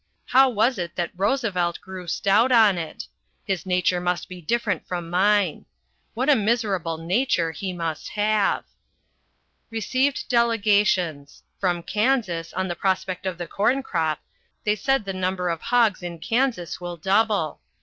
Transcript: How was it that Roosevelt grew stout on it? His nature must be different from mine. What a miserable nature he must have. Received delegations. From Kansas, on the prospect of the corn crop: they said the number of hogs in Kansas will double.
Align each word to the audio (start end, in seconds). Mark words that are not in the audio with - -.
How 0.25 0.49
was 0.49 0.79
it 0.79 0.95
that 0.95 1.11
Roosevelt 1.15 1.79
grew 1.79 2.07
stout 2.07 2.51
on 2.51 2.79
it? 2.79 3.05
His 3.45 3.67
nature 3.67 4.01
must 4.01 4.27
be 4.27 4.41
different 4.41 4.87
from 4.87 5.11
mine. 5.11 5.67
What 6.15 6.27
a 6.27 6.35
miserable 6.35 6.97
nature 6.97 7.51
he 7.51 7.71
must 7.71 8.09
have. 8.13 8.63
Received 9.69 10.27
delegations. 10.27 11.43
From 11.59 11.83
Kansas, 11.83 12.51
on 12.51 12.67
the 12.67 12.75
prospect 12.75 13.27
of 13.27 13.37
the 13.37 13.45
corn 13.45 13.83
crop: 13.83 14.19
they 14.63 14.75
said 14.75 15.05
the 15.05 15.13
number 15.13 15.49
of 15.49 15.61
hogs 15.61 16.01
in 16.01 16.17
Kansas 16.17 16.81
will 16.81 16.97
double. 16.97 17.59